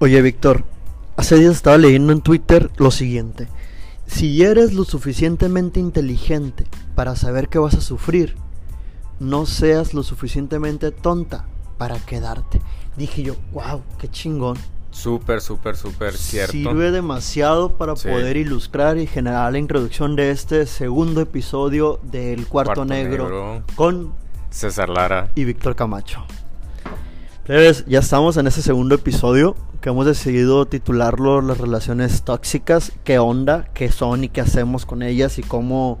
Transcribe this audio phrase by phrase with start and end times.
[0.00, 0.64] Oye, Víctor,
[1.16, 3.48] hace días estaba leyendo en Twitter lo siguiente.
[4.06, 8.36] Si eres lo suficientemente inteligente para saber que vas a sufrir,
[9.20, 11.46] no seas lo suficientemente tonta
[11.76, 12.60] para quedarte.
[12.96, 14.56] Dije yo, wow, qué chingón.
[14.90, 16.52] Súper, súper, súper cierto.
[16.52, 18.08] Sirve demasiado para Sí.
[18.08, 23.62] poder ilustrar y generar la introducción de este segundo episodio del Cuarto, Cuarto Negro, Negro.
[23.74, 24.14] con
[24.50, 25.30] César Lara.
[25.34, 26.24] y Víctor Camacho.
[27.48, 32.92] Plebes, ya estamos en ese segundo episodio que hemos decidido titularlo Las relaciones tóxicas.
[33.04, 33.70] ¿Qué onda?
[33.72, 35.38] ¿Qué son y qué hacemos con ellas?
[35.38, 35.98] Y cómo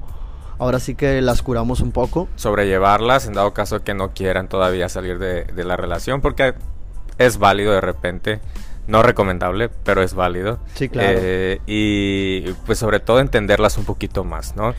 [0.58, 2.28] ahora sí que las curamos un poco.
[2.36, 6.52] Sobrellevarlas en dado caso que no quieran todavía salir de, de la relación porque
[7.16, 8.40] es válido de repente.
[8.86, 10.58] No recomendable, pero es válido.
[10.74, 11.18] Sí, claro.
[11.18, 14.74] Eh, y pues sobre todo entenderlas un poquito más, ¿no?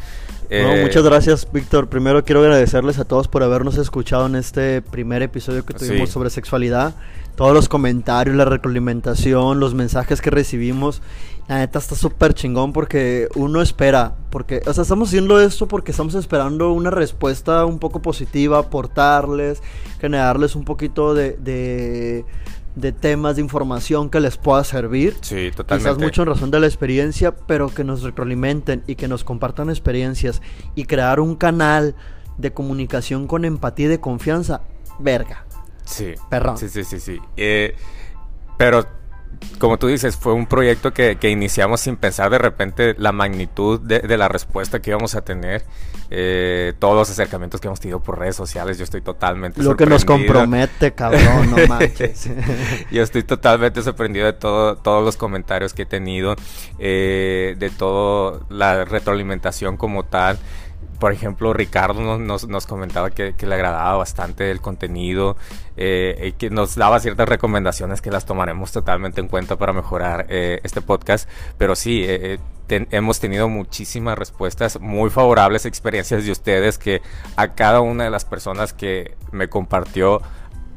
[0.49, 1.89] No, Eh, muchas gracias, Víctor.
[1.89, 6.13] Primero quiero agradecerles a todos por habernos escuchado en este primer episodio que tuvimos Sí.
[6.13, 6.96] sobre sexualidad.
[7.35, 11.01] Todos los comentarios, la retroalimentación, los mensajes que recibimos.
[11.48, 14.15] La neta está súper chingón porque uno espera.
[14.32, 19.62] Porque, o sea, estamos haciendo esto porque estamos esperando una respuesta un poco positiva, aportarles,
[20.01, 22.26] generarles un poquito de, de,
[22.80, 25.18] de temas, de información que les pueda servir.
[25.22, 25.90] Sí, totalmente.
[25.90, 29.70] Quizás mucho en razón de la experiencia, pero que nos retroalimenten y que nos compartan
[29.70, 30.41] experiencias
[30.76, 31.96] y crear un canal
[32.38, 34.62] de comunicación con empatía y de confianza.
[35.00, 35.46] Verga.
[35.85, 36.13] Sí.
[36.30, 36.57] Perrón.
[36.57, 37.20] Sí, sí, sí, sí.
[37.35, 37.76] Eh,
[38.57, 38.85] pero,
[39.59, 43.79] como tú dices, fue un proyecto que, que iniciamos sin pensar de repente la magnitud
[43.79, 45.63] de, de la respuesta que íbamos a tener.
[46.12, 49.85] Eh, todos los acercamientos que hemos tenido por redes sociales, yo estoy totalmente Lo que
[49.85, 52.29] nos compromete, cabrón, no manches.
[52.91, 56.35] Yo estoy totalmente sorprendido de todo, todos los comentarios que he tenido,
[56.79, 60.40] eh, de toda la retroalimentación como tal.
[60.99, 65.38] Por ejemplo, Ricardo nos, nos, comentaba que, le agradaba bastante el contenido
[65.78, 70.59] eh, que nos daba ciertas recomendaciones que las tomaremos totalmente en cuenta para mejorar eh,
[70.63, 71.29] este podcast.
[71.57, 72.39] Pero sí, eh,
[72.69, 77.01] eh, hemos tenido muchísimas respuestas muy favorables, experiencias de ustedes que
[77.35, 80.21] a cada una de las personas que me compartió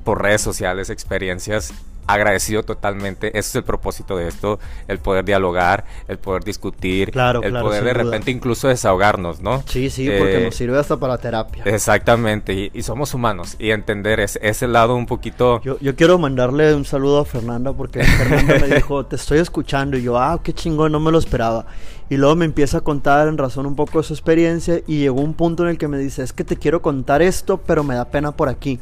[0.05, 1.73] por redes sociales experiencias
[2.07, 4.59] agradecido totalmente ese es el propósito de esto
[4.89, 8.03] el poder dialogar el poder discutir Claro, el claro, poder de duda.
[8.05, 11.63] repente incluso desahogarnos no Sí, sí, porque Eh, nos sirve hasta para terapia.
[11.65, 16.19] exactamente y, y somos humanos y entender ese, ese lado un poquito Yo, yo quiero
[16.19, 19.97] mandarle un saludo a Fernanda porque Fernanda me dijo, te estoy escuchando.
[19.97, 21.67] Y yo, ah, qué chingón, no me lo esperaba.
[22.11, 25.21] Y luego me empieza a contar en razón un poco de su experiencia y llegó
[25.21, 27.95] un punto en el que me dice, es que te quiero contar esto, pero me
[27.95, 28.79] da pena por aquí.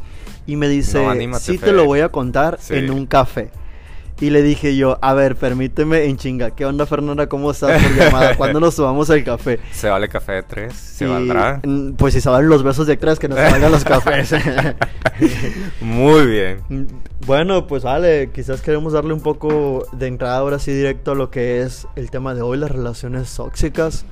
[0.50, 1.72] Y me dice, No, anímate, sí te Fede".
[1.74, 2.74] lo voy a contar Sí.
[2.74, 3.50] en un café.
[4.20, 6.50] Y le dije yo, a ver, permíteme en chinga.
[6.50, 7.26] ¿Qué onda, Fernanda?
[7.28, 8.34] ¿Cómo estás por llamada?
[8.36, 9.60] ¿Cuándo nos tomamos el café?
[9.72, 11.62] se vale café de tres se Y, valdrá
[11.96, 14.34] Pues si se valen los besos de tres, que no se valgan los cafés.
[15.80, 16.58] muy bien
[17.26, 21.30] Bueno, pues vale, quizás queremos darle un poco de entrada ahora sí directo a lo
[21.30, 24.04] que es el tema de hoy, las relaciones tóxicas.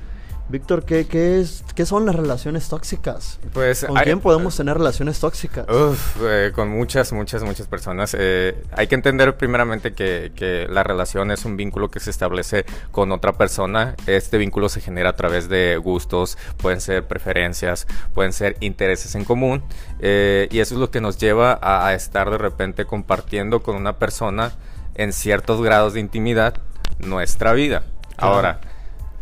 [0.49, 3.39] Víctor, ¿qué, qué, es, ¿qué son las relaciones tóxicas?
[3.53, 5.67] pues ¿Con hay- quién podemos tener relaciones tóxicas?
[5.69, 8.15] Uf, eh, con muchas, muchas, muchas personas.
[8.17, 12.65] Eh, hay que entender primeramente que, que la relación es un vínculo que se establece
[12.91, 13.95] con otra persona.
[14.07, 17.85] Este vínculo se genera a través de gustos, pueden ser preferencias,
[18.15, 19.61] pueden ser intereses en común.
[19.99, 23.75] eh, y eso es lo que nos lleva a, a estar de repente compartiendo con
[23.75, 24.53] una persona
[24.95, 26.55] en ciertos grados de intimidad
[26.97, 27.83] nuestra vida.
[28.17, 28.59] Ahora,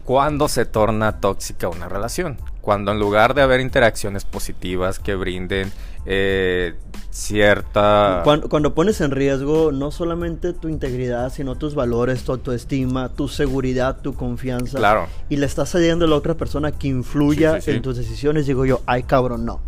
[0.07, 2.37] ¿Cuándo se torna tóxica una relación?
[2.61, 5.69] Cuando en lugar de haber interacciones positivas que brinden
[6.05, 6.75] eh,
[7.09, 8.21] cierta...
[8.23, 13.27] Cuando, cuando pones en riesgo no solamente tu integridad, sino tus valores, tu autoestima, tu
[13.27, 14.77] seguridad, tu confianza.
[14.77, 15.07] Claro.
[15.27, 17.75] Y le estás cediendo a la otra persona que influya Sí, sí, sí.
[17.75, 19.59] en tus decisiones, digo yo, ay cabrón, no.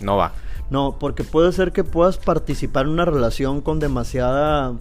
[0.00, 0.32] No va.
[0.70, 4.74] No, porque puede ser que puedas participar en una relación con demasiada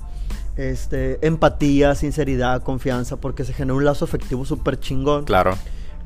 [0.57, 5.25] este, empatía, sinceridad, confianza, porque se genera un lazo afectivo súper chingón.
[5.25, 5.55] Claro.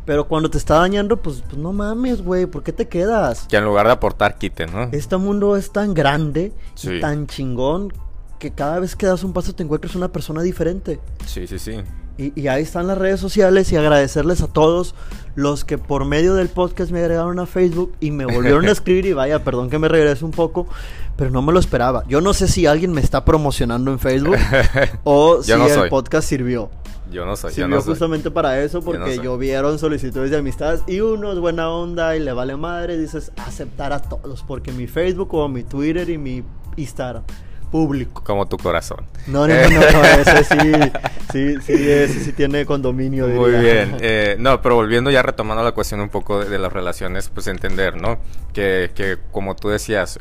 [0.05, 3.45] Pero cuando te está dañando, pues, pues no mames, güey, ¿por qué te quedas?
[3.47, 4.89] Que en lugar de aportar, quiten, ¿no?
[4.91, 6.93] Este mundo es tan grande Sí.
[6.93, 7.93] y tan chingón
[8.39, 10.99] que cada vez que das un paso te encuentras una persona diferente.
[11.25, 11.77] Sí, sí, sí.
[12.17, 14.95] Y, y ahí están las redes sociales y agradecerles a todos
[15.35, 19.05] los que por medio del podcast me agregaron a Facebook y me volvieron a escribir
[19.05, 20.67] y vaya, perdón que me regrese un poco,
[21.15, 22.03] pero no me lo esperaba.
[22.07, 24.37] Yo no sé si alguien me está promocionando en Facebook
[25.03, 25.89] o si Yo no el soy.
[25.89, 26.69] podcast sirvió.
[27.11, 27.89] Yo no soy, yo Sirvió no soy.
[27.91, 29.23] justamente para eso no porque soy.
[29.25, 33.91] llovieron solicitudes de amistad y uno es buena onda y le vale madre, dices aceptar
[33.91, 36.41] a todos porque mi Facebook o mi Twitter y mi
[36.77, 37.23] Instagram
[37.69, 38.21] público.
[38.25, 39.05] Como tu corazón.
[39.27, 40.57] No, no, no, no, no, ese sí,
[41.31, 43.27] sí, sí, ese sí tiene condominio.
[43.29, 43.85] Muy diría.
[43.85, 43.97] bien.
[44.01, 47.47] eh, no, pero volviendo ya retomando la cuestión un poco de, de las relaciones, pues
[47.47, 48.19] entender, ¿no?
[48.53, 50.19] Que, que como tú decías,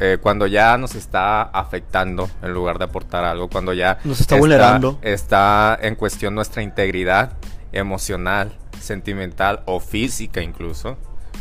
[0.00, 4.36] eh, cuando ya nos está afectando en lugar de aportar algo, cuando ya nos está,
[4.36, 7.32] vulnerando, está en cuestión nuestra integridad
[7.72, 10.96] emocional, sentimental o física incluso.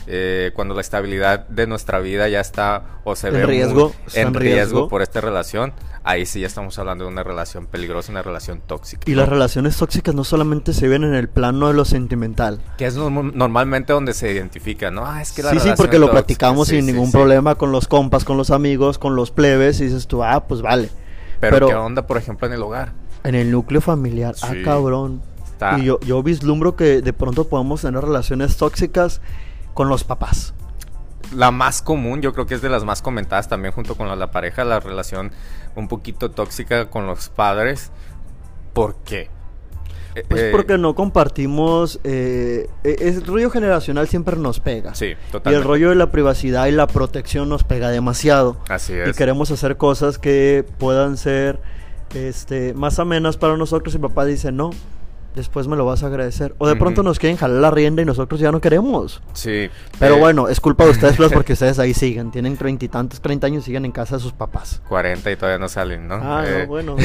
[0.10, 4.88] Eh, cuando la estabilidad de nuestra vida ya está o se ve riesgo, en, riesgo,
[4.88, 5.74] por esta relación,
[6.06, 9.04] ahí sí ya estamos hablando de una relación peligrosa, una relación tóxica.
[9.06, 12.62] Y las relaciones tóxicas no solamente se ven en el plano de lo sentimental.
[12.78, 15.06] Que es normalmente donde se identifica, ¿no?
[15.06, 18.24] Ah, es que la Sí, sí, porque lo platicamos sin ningún problema con los compas,
[18.24, 20.90] con los amigos, con los plebes, y dices tú, ah, pues vale.
[21.42, 22.94] Pero, ¿qué onda, por ejemplo, en el hogar?
[23.26, 25.22] En el núcleo familiar, ah, cabrón.
[25.78, 29.20] Y yo, yo vislumbro que de pronto podemos tener relaciones tóxicas
[29.78, 30.56] con los papás.
[31.36, 34.32] La más común, yo creo que es de las más comentadas también junto con la,
[34.32, 35.32] pareja, la relación
[35.76, 37.92] un poquito tóxica con los padres.
[38.74, 39.30] ¿Por qué?
[40.16, 42.00] Eh, pues eh, porque no compartimos.
[42.04, 44.96] Eh, e, el rollo generacional siempre nos pega.
[44.96, 45.52] Sí, totalmente.
[45.52, 48.58] Y el rollo de la privacidad y la protección nos pega demasiado.
[48.70, 49.10] Así es.
[49.10, 51.60] Y queremos hacer cosas que puedan ser
[52.16, 53.94] este, más amenas para nosotros.
[53.94, 54.72] Y papá dice: No,
[55.38, 56.54] después me lo vas a agradecer.
[56.58, 59.22] O de pronto nos quieren jalar la rienda y nosotros ya no queremos.
[59.34, 59.70] Sí.
[60.00, 62.32] Pero eh, bueno, es culpa de ustedes, pues, porque ustedes ahí siguen.
[62.32, 64.82] Tienen treinta y tantos, treinta años y siguen en casa de sus papás.
[64.90, 66.16] Cuarenta y todavía no salen, ¿no?
[66.16, 66.96] Ah, no, eh, bueno.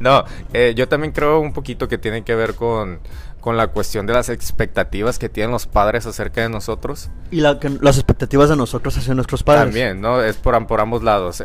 [0.00, 2.98] no, eh, yo también creo un poquito que tiene que ver con,
[3.40, 7.10] con la cuestión de las expectativas que tienen los padres acerca de nosotros.
[7.30, 9.64] Y la, las expectativas de nosotros hacia nuestros padres.
[9.64, 10.20] También, ¿no?
[10.20, 11.42] Es por, por ambos lados.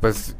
[0.00, 0.34] pues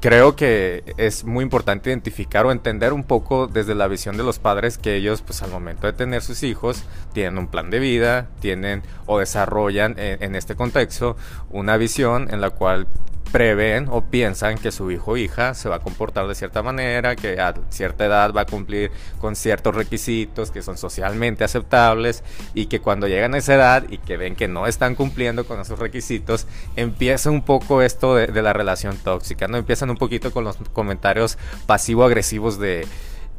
[0.00, 4.38] creo que es muy importante identificar o entender un poco desde la visión de los
[4.38, 8.28] padres que ellos, pues al momento de tener sus hijos, tienen un plan de vida,
[8.40, 11.16] tienen o desarrollan en, este contexto
[11.50, 12.86] una visión en la cual
[13.32, 17.16] prevén o piensan que su hijo o hija se va a comportar de cierta manera,
[17.16, 18.90] que a cierta edad va a cumplir
[19.20, 22.22] con ciertos requisitos que son socialmente aceptables
[22.54, 25.60] y que cuando llegan a esa edad y que ven que no están cumpliendo con
[25.60, 26.46] esos requisitos,
[26.76, 29.56] empieza un poco esto de, la relación tóxica, ¿no?
[29.56, 32.86] Empiezan un poquito con los comentarios pasivo-agresivos de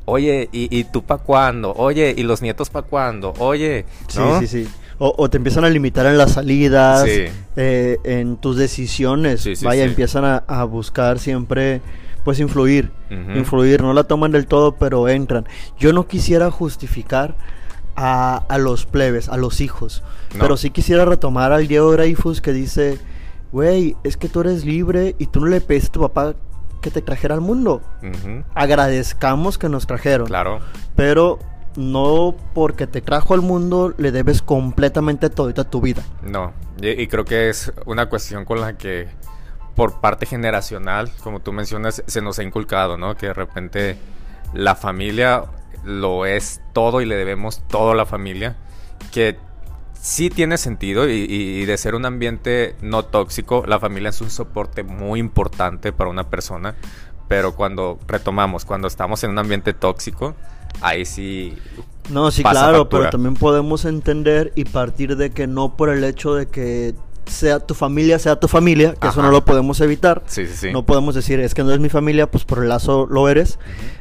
[0.05, 1.73] oye, ¿y, y tú para cuándo?
[1.73, 3.33] Oye, ¿y los nietos para cuándo?
[3.37, 3.85] Oye,
[4.15, 4.39] ¿no?
[4.39, 4.71] Sí, sí, sí.
[5.01, 9.47] O, te empiezan a limitar en las salidas, eh, en tus decisiones.
[9.63, 11.81] Vaya, empiezan a, buscar siempre,
[12.25, 12.91] pues, influir.
[13.09, 15.47] Influir, no la toman del todo, pero entran.
[15.77, 17.35] Yo no quisiera justificar
[17.95, 20.03] a, a los plebes, a los hijos.
[20.37, 22.99] Pero sí quisiera retomar al Diego Dreyfus que dice,
[23.53, 26.35] güey, es que tú eres libre y tú no le pediste a tu papá
[26.81, 27.81] que te trajera al mundo.
[28.53, 30.27] Agradezcamos que nos trajeron.
[30.27, 30.59] Claro.
[30.95, 31.39] Pero
[31.75, 36.03] no porque te trajo al mundo le debes completamente toda tu vida.
[36.23, 39.07] No, y, creo que es una cuestión con la que
[39.75, 43.15] por parte generacional, como tú mencionas, se nos ha inculcado, ¿no?
[43.15, 43.97] Que de repente
[44.53, 45.45] la familia
[45.83, 48.57] lo es todo y le debemos todo a la familia,
[49.11, 49.37] que
[49.93, 54.29] sí tiene sentido y, y, de ser un ambiente no tóxico, la familia es un
[54.29, 56.75] soporte muy importante para una persona,
[57.27, 60.35] pero cuando retomamos, cuando estamos en un ambiente tóxico,
[60.81, 61.55] ahí sí.
[62.09, 66.33] No, sí, claro, pero también podemos entender y partir de que no por el hecho
[66.33, 66.95] de que
[67.29, 70.23] sea tu familia, sea tu familia, que eso no lo podemos evitar.
[70.25, 70.71] Sí, sí, sí.
[70.71, 73.59] No podemos decir, es que no es mi familia, pues por el lazo lo eres.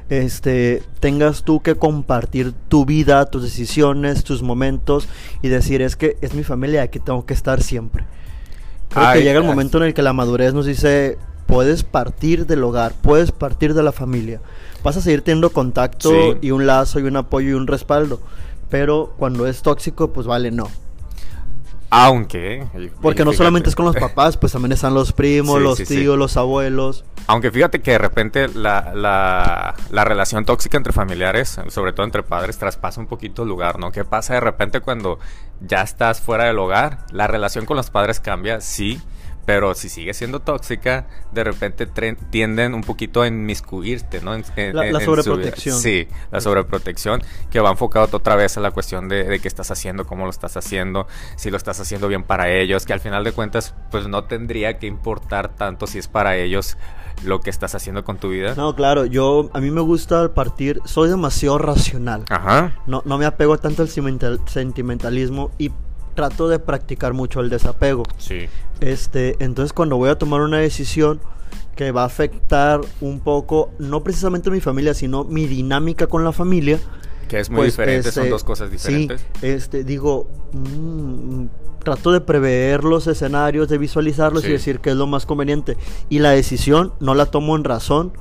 [0.09, 5.09] Este, tengas tú que compartir tu vida, tus decisiones, tus momentos
[5.43, 8.05] y decir, es que es mi familia, aquí tengo que estar siempre.
[8.89, 12.63] Creo que llega el momento en el que la madurez nos dice, puedes partir del
[12.63, 14.41] hogar, puedes partir de la familia.
[14.85, 18.21] Vas a seguir teniendo contacto y un lazo y un apoyo y un respaldo.
[18.69, 20.69] Pero cuando es tóxico, pues vale, no.
[21.89, 22.67] Aunque.
[23.01, 26.37] Porque no solamente es con los papás, pues también están los primos, los tíos, los
[26.37, 27.07] abuelos.
[27.27, 32.23] Aunque fíjate que de repente la, la, la, relación tóxica entre familiares, sobre todo entre
[32.23, 33.91] padres, traspasa un poquito el lugar, ¿no?
[33.91, 35.19] ¿Qué pasa de repente cuando
[35.63, 37.07] ya estás fuera del hogar?
[37.11, 39.01] La relación con los padres cambia, sí
[39.49, 41.89] pero si sigue siendo tóxica, de repente
[42.29, 44.37] tienden un poquito a inmiscuirte, ¿no?
[44.37, 45.79] la, sobreprotección.
[45.79, 50.07] sí, la sobreprotección, que va enfocado otra vez a la cuestión de, qué estás haciendo,
[50.07, 53.33] cómo lo estás haciendo, si lo estás haciendo bien para ellos, que al final de
[53.33, 56.77] cuentas, pues no tendría que importar tanto si es para ellos
[57.25, 58.55] lo que estás haciendo con tu vida.
[58.55, 62.27] No, claro, yo, a mí me gusta partir, soy demasiado racional.
[62.29, 62.75] Ajá.
[62.87, 65.73] No, no me apego tanto al sentimentalismo y
[66.19, 68.03] trato de practicar mucho el desapego.
[68.19, 68.49] Sí.
[68.81, 71.21] Este, entonces cuando voy a tomar una decisión
[71.77, 76.33] que va a afectar un poco, no precisamente mi familia, sino mi dinámica con la
[76.33, 76.81] familia.
[77.29, 79.21] Que es muy pues, diferente, son este, dos cosas diferentes.
[79.21, 81.45] Sí, este, digo, mm,
[81.85, 85.77] trato de prever los escenarios, de visualizarlos y decir qué es lo más conveniente.
[86.09, 88.13] Y la decisión no la tomo en razón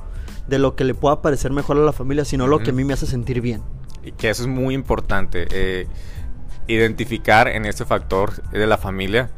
[0.46, 2.84] de lo que le pueda parecer mejor a la familia, sino lo que a mí
[2.84, 3.60] me hace sentir bien.
[4.04, 5.48] Y que eso es muy importante.
[5.50, 5.88] Eh,
[6.68, 9.30] identificar en este factor de la familia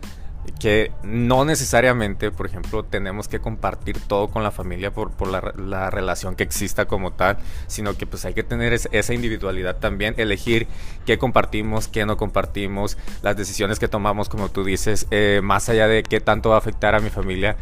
[0.58, 5.52] que no necesariamente, por ejemplo, tenemos que compartir todo con la familia por, por la,
[5.56, 9.76] la, relación que exista como tal, sino que pues hay que tener es, esa individualidad
[9.76, 10.66] también, elegir
[11.06, 15.88] qué compartimos, qué no compartimos, las decisiones que tomamos, como tú dices, eh, más allá
[15.88, 17.56] de qué tanto va a afectar a mi familia,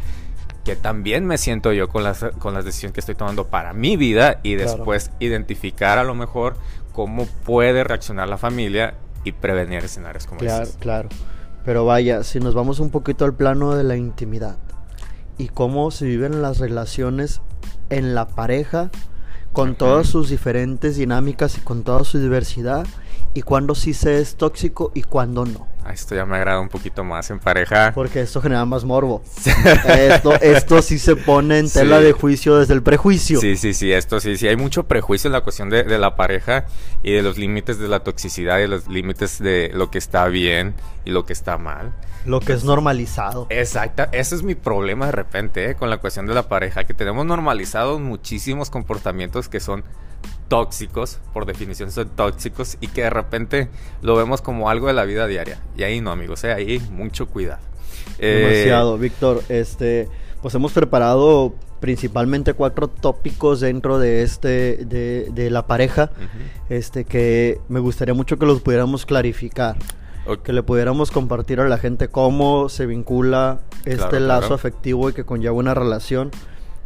[0.64, 3.96] que también me siento yo con las, con las decisiones que estoy tomando para mi
[3.96, 5.18] vida y después claro.
[5.20, 6.56] identificar a lo mejor
[6.92, 8.94] cómo puede reaccionar la familia
[9.24, 10.76] y prevenir escenarios como claro, esos.
[10.76, 11.08] Claro,
[11.64, 14.56] pero vaya, si nos vamos un poquito al plano de la intimidad
[15.36, 17.40] y cómo se viven las relaciones
[17.90, 18.90] en la pareja
[19.52, 22.86] con todas sus diferentes dinámicas y con toda su diversidad
[23.34, 25.66] y cuándo sí se es tóxico y cuándo no.
[25.92, 27.92] Esto ya me agrada un poquito más en pareja.
[27.94, 29.22] Porque esto genera más morbo.
[29.88, 32.04] esto, esto sí se pone en tela sí.
[32.04, 33.40] de juicio desde el prejuicio.
[33.40, 34.48] Sí, sí, sí, esto sí, sí.
[34.48, 36.66] Hay mucho prejuicio en la cuestión de, de la pareja
[37.02, 40.74] y de los límites de la toxicidad y los límites de lo que está bien
[41.04, 41.92] y lo que está mal.
[42.26, 43.46] Lo que es normalizado.
[43.48, 45.74] Exacto, ese es mi problema de repente ¿eh?
[45.74, 49.84] con la cuestión de la pareja, que tenemos normalizados muchísimos comportamientos que son
[50.48, 53.68] tóxicos, por definición son tóxicos, y que de repente
[54.02, 55.60] lo vemos como algo de la vida diaria.
[55.76, 56.52] Y ahí no, amigos, ¿eh?
[56.52, 57.60] ahí mucho cuidado.
[58.18, 58.98] Demasiado, eh...
[58.98, 59.42] Víctor.
[59.48, 60.08] Este,
[60.42, 66.76] pues hemos preparado principalmente cuatro tópicos dentro de este de, de la pareja uh -huh.
[66.76, 69.76] este que me gustaría mucho que los pudiéramos clarificar
[70.24, 70.38] okay.
[70.42, 74.54] que le pudiéramos compartir a la gente cómo se vincula este claro, lazo claro.
[74.56, 76.32] afectivo y que conlleva una relación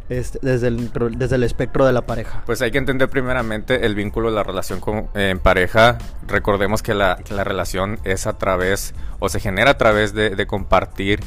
[0.09, 2.43] este, desde, el, desde el espectro de la pareja?
[2.45, 4.81] Pues hay que entender primeramente el vínculo de la relación
[5.13, 5.97] eh, en pareja.
[6.27, 10.47] Recordemos que la, la, relación es a través o se genera a través de, de
[10.47, 11.19] compartir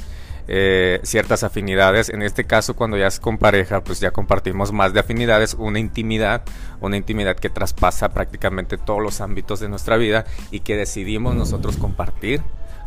[0.49, 2.09] eh, ciertas afinidades.
[2.09, 5.81] En este caso, cuando ya es con pareja, pues ya compartimos más de afinidades, una
[5.81, 6.43] intimidad,
[6.81, 11.77] una intimidad que traspasa prácticamente todos los ámbitos de nuestra vida y que decidimos nosotros
[11.77, 12.43] compartir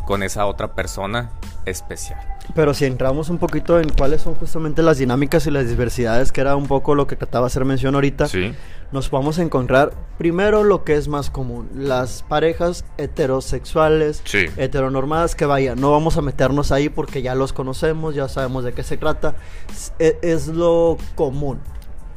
[0.05, 1.29] con esa otra persona
[1.65, 2.19] especial.
[2.55, 6.41] Pero si entramos un poquito en cuáles son justamente las dinámicas y las diversidades, que
[6.41, 8.53] era un poco lo que trataba de hacer mención ahorita, sí.
[8.91, 14.45] nos vamos a encontrar primero lo que es más común, las parejas heterosexuales, sí.
[14.57, 18.73] heteronormadas, que vaya, no vamos a meternos ahí porque ya los conocemos, ya sabemos de
[18.73, 19.35] qué se trata,
[19.99, 21.59] es, es lo común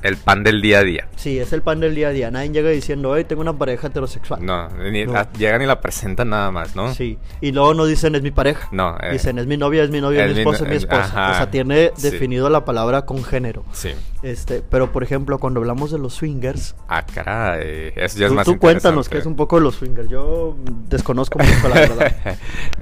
[0.03, 1.09] el pan del día a día.
[1.17, 2.31] Sí, es el pan del día a día.
[2.31, 4.45] Nadie llega diciendo, hey, tengo una pareja heterosexual.
[4.45, 5.13] No, ni no.
[5.13, 6.95] La, llegan y la presentan nada más, ¿no?
[6.95, 7.19] Sí.
[7.41, 8.69] Y luego no dicen, es mi pareja.
[8.73, 8.97] No.
[9.01, 11.05] Eh, dicen, es mi novia, es mi novia, es mi esposa, es mi esposa.
[11.05, 13.65] Ajá, o sea, tiene definido la palabra con género.
[13.73, 13.91] Sí.
[14.23, 16.75] Este, pero, por ejemplo, cuando hablamos de los swingers.
[16.89, 17.93] Ah, caray.
[17.97, 20.09] Eso ya tú, es más Tú cuéntanos qué es un poco de los swingers.
[20.09, 20.57] Yo
[20.89, 22.17] desconozco mucho la verdad.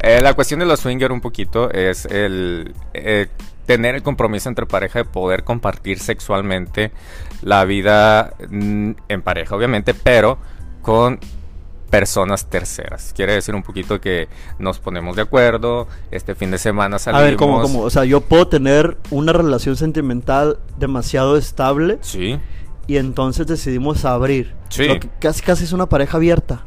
[0.00, 2.74] eh, la cuestión de los swingers un poquito es el...
[2.94, 3.28] Eh,
[3.66, 6.92] tener el compromiso entre pareja de poder compartir sexualmente
[7.42, 10.38] la vida mm, en pareja, obviamente, pero
[10.82, 11.20] con
[11.90, 13.12] personas terceras.
[13.14, 17.22] Quiere decir un poquito que nos ponemos de acuerdo, este fin de semana salimos...
[17.22, 17.80] A ver, ¿cómo, cómo?
[17.80, 21.98] O sea, yo puedo tener una relación sentimental demasiado estable.
[22.00, 22.38] Sí.
[22.86, 24.54] Y entonces decidimos abrir.
[24.68, 24.86] Sí.
[24.86, 26.64] Lo que casi casi es una pareja abierta.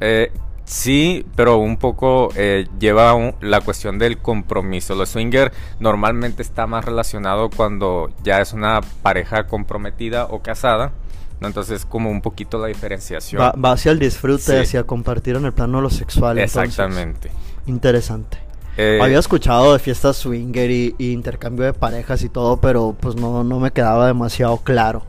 [0.00, 0.32] Eh,
[0.64, 4.94] Sí, pero un poco eh, lleva un, la cuestión del compromiso.
[4.94, 10.92] Los swinger normalmente está más relacionado cuando ya es una pareja comprometida o casada.
[11.40, 11.48] ¿no?
[11.48, 13.42] Entonces, como un poquito la diferenciación.
[13.42, 14.56] Va, va hacia el disfrute, sí.
[14.56, 16.38] hacia compartir en el plano de lo sexual.
[16.38, 17.28] Exactamente.
[17.28, 18.38] Entonces, interesante.
[18.76, 23.16] Eh, Había escuchado de fiestas swinger y, y, intercambio de parejas y todo, pero pues
[23.16, 25.02] no, no me quedaba demasiado claro.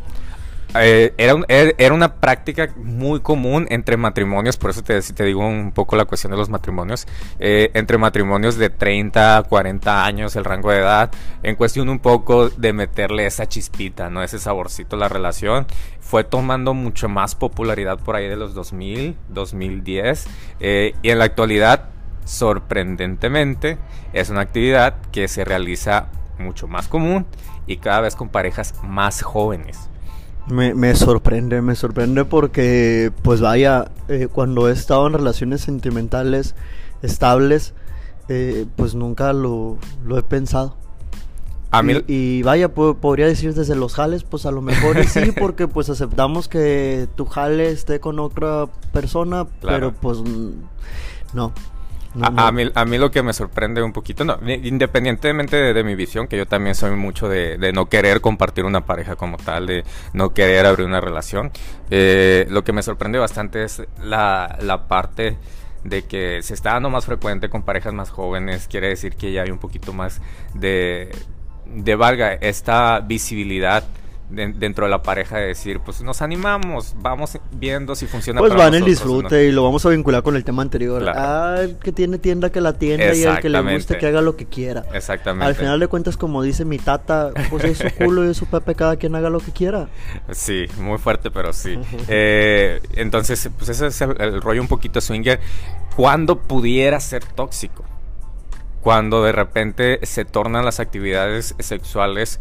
[0.76, 5.46] Eh, era, un, era, una práctica muy común entre matrimonios, por eso te, te digo
[5.46, 7.08] un poco la cuestión de los matrimonios,
[7.40, 11.12] eh, entre matrimonios de 30, 40 años, el rango de edad,
[11.44, 14.24] en cuestión un poco de meterle esa chispita, ¿no?
[14.24, 15.68] ese saborcito a la relación.
[16.00, 20.26] Fue tomando mucho más popularidad por ahí de los 2000, 2010,
[20.60, 21.90] eh, y en la actualidad,
[22.26, 23.78] sorprendentemente,
[24.12, 26.08] es una actividad que se realiza
[26.40, 27.26] mucho más común
[27.68, 29.90] y cada vez con parejas más jóvenes.
[30.48, 36.54] Me, me, sorprende, me sorprende porque, pues vaya, eh, cuando he estado en relaciones sentimentales
[37.02, 37.74] estables,
[38.28, 40.76] eh, pues nunca lo, lo, he pensado.
[41.72, 41.94] A mí...
[42.08, 45.90] y, y, vaya, podría decir desde los jales, pues a lo mejor sí, porque pues
[45.90, 49.92] aceptamos que tu jale esté con otra persona, claro.
[49.92, 50.20] pero pues
[51.34, 51.54] no.
[52.14, 52.42] No, no.
[52.42, 55.84] A, a, mí, a, mí, lo que me sorprende un poquito, no, independientemente de, de,
[55.84, 59.38] mi visión, que yo también soy mucho de, de, no querer compartir una pareja como
[59.38, 61.52] tal, de no querer abrir una relación,
[61.90, 65.38] eh, lo que me sorprende bastante es la, la parte
[65.84, 69.42] de que se está dando más frecuente con parejas más jóvenes, quiere decir que ya
[69.42, 70.22] hay un poquito más
[70.54, 71.12] de,
[71.66, 73.84] de valga, esta visibilidad
[74.34, 78.40] dentro de la pareja de decir, pues nos animamos, vamos viendo si funciona.
[78.40, 81.08] Pues va en el disfrute y lo vamos a vincular con el tema anterior.
[81.08, 84.22] Ah, el que tiene tienda que la tienda y el que le guste que haga
[84.22, 84.84] lo que quiera.
[84.94, 85.46] Exactamente.
[85.46, 88.46] Al final de cuentas, como dice mi tata, pues es su culo y es su
[88.46, 89.88] pepe, cada quien haga lo que quiera.
[90.32, 91.80] Sí, muy fuerte, pero sí.
[92.16, 95.40] Eh, entonces, pues ese es el, rollo un poquito swinger.
[95.96, 97.84] ¿Cuándo pudiera ser tóxico?
[98.82, 102.40] Cuando de repente se tornan las actividades sexuales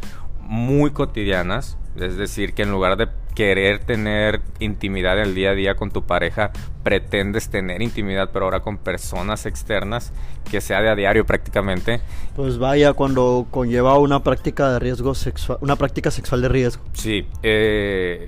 [0.52, 5.54] muy cotidianas, es decir, que en lugar de querer tener intimidad en el día a
[5.54, 6.50] día con tu pareja,
[6.82, 10.12] pretendes tener intimidad, pero ahora con personas externas,
[10.50, 12.02] que sea de a diario prácticamente.
[12.37, 16.82] Pues vaya, cuando conlleva una práctica de riesgo sexual, una práctica sexual de riesgo.
[16.92, 17.26] Sí.
[17.42, 18.26] Eh,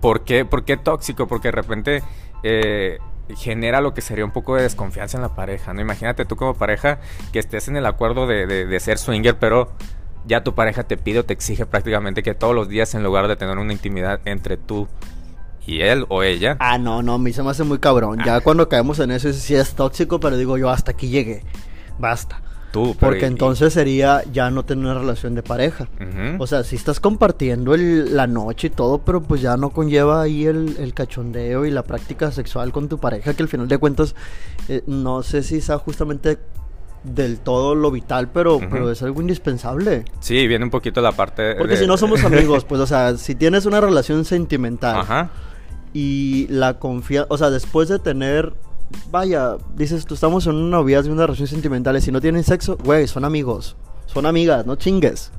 [0.00, 1.28] ¿por, qué, ¿Por qué tóxico?
[1.28, 2.02] Porque de repente
[2.42, 2.96] eh,
[3.36, 5.82] genera lo que sería un poco de desconfianza en la pareja, ¿no?
[5.82, 7.00] Imagínate tú como pareja
[7.34, 9.74] que estés en el acuerdo de, de ser swinger, pero
[10.26, 13.28] ya tu pareja te pide o te exige prácticamente que todos los días en lugar
[13.28, 14.88] de tener una intimidad entre tú
[15.66, 16.56] y él o ella.
[16.58, 18.18] Ah, no, no, a mí se me hace muy cabrón.
[18.24, 18.40] Ya ah.
[18.40, 21.42] cuando caemos en eso sí es tóxico, pero digo yo hasta aquí llegué.
[21.98, 22.42] Basta.
[22.72, 25.88] Tú, Porque entonces sería ya no tener una relación de pareja.
[26.38, 30.46] O sea, si estás compartiendo la noche y todo, pero pues ya no conlleva ahí
[30.46, 34.14] el, cachondeo y la práctica sexual con tu pareja, que al final de cuentas,
[34.68, 36.38] eh, no sé si sea justamente
[37.02, 40.04] del todo lo vital, pero, pero es algo indispensable.
[40.20, 43.34] Sí, viene un poquito la parte Porque si no somos amigos, pues, o sea, si
[43.34, 45.30] tienes una relación sentimental
[45.92, 48.52] y la confianza, o sea, después de tener,
[49.10, 52.44] vaya, dices, tú estamos en una noviazgo de una relación sentimental y si no tienen
[52.44, 53.76] sexo, güey, son amigos,
[54.06, 55.32] son amigas, no chingues.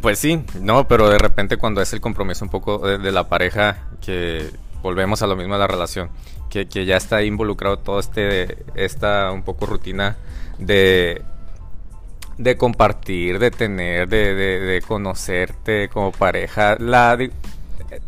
[0.00, 3.88] Pues sí, no, pero de repente cuando es el compromiso un poco de, la pareja,
[4.04, 4.50] que
[4.82, 6.10] volvemos a lo mismo de la relación,
[6.50, 10.16] que, que ya está involucrado todo este, esta un poco rutina
[10.58, 11.22] de,
[12.38, 17.16] de compartir, de tener, de, de, conocerte como pareja, la,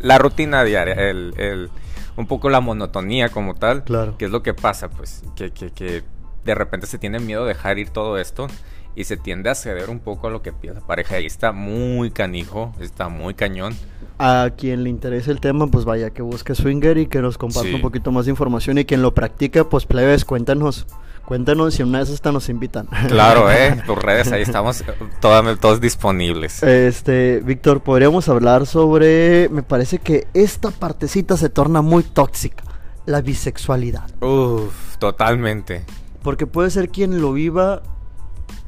[0.00, 1.70] la rutina diaria, el, el,
[2.16, 4.16] un poco la monotonía como tal, claro.
[4.18, 6.02] que es lo que pasa, pues, que, que, que
[6.44, 8.48] de repente se tiene miedo de dejar ir todo esto
[8.96, 11.52] y se tiende a ceder un poco a lo que pide la pareja y está
[11.52, 13.74] muy canijo, está muy cañón.
[14.18, 17.74] A quien le interese el tema, pues vaya que busque Swinger y que nos comparta
[17.74, 20.86] un poquito más de información y quien lo practique, pues plebes, cuéntanos
[21.24, 22.86] Cuéntanos si una vez esta nos invitan.
[23.08, 24.84] Claro, eh, tus redes ahí estamos
[25.20, 26.62] todos, todos disponibles.
[26.62, 32.64] Este, Víctor, podríamos hablar sobre, me parece que esta partecita se torna muy tóxica,
[33.06, 34.04] la bisexualidad.
[34.22, 35.84] Uf, totalmente.
[36.22, 37.82] Porque puede ser quien lo viva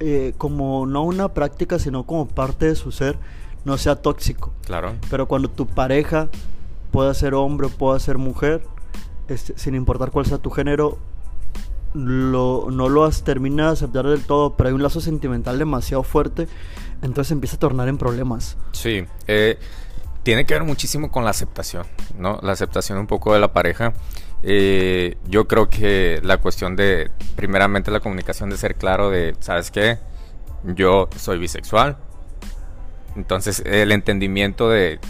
[0.00, 3.18] eh, como no una práctica, sino como parte de su ser,
[3.64, 4.52] no sea tóxico.
[4.64, 4.94] Claro.
[5.10, 6.28] Pero cuando tu pareja
[6.90, 8.62] pueda ser hombre o pueda ser mujer,
[9.28, 10.98] este, sin importar cuál sea tu género,
[11.94, 16.02] lo, no lo has terminado de aceptar del todo, pero hay un lazo sentimental demasiado
[16.02, 16.46] fuerte,
[17.02, 18.56] entonces empieza a tornar en problemas.
[18.72, 19.58] Sí, eh,
[20.22, 21.86] tiene que ver muchísimo con la aceptación,
[22.18, 22.38] ¿no?
[22.42, 23.94] La aceptación un poco de la pareja.
[24.42, 29.70] Eh, yo creo que la cuestión de, primeramente, la comunicación de ser claro de, ¿sabes
[29.70, 29.98] qué?
[30.64, 31.96] Yo soy bisexual.
[33.16, 35.00] Entonces, el entendimiento de,